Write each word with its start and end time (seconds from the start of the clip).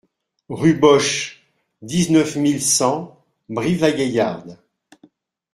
Rue 0.49 0.73
Bosche, 0.73 1.43
dix-neuf 1.83 2.35
mille 2.35 2.59
cent 2.63 3.23
Brive-la-Gaillarde 3.49 4.57